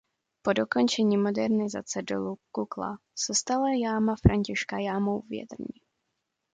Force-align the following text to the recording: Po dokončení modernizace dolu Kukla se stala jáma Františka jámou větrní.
Po 0.43 0.53
dokončení 0.53 1.17
modernizace 1.17 2.01
dolu 2.01 2.37
Kukla 2.51 2.97
se 3.15 3.35
stala 3.35 3.73
jáma 3.73 4.15
Františka 4.21 4.77
jámou 4.79 5.21
větrní. 5.21 5.81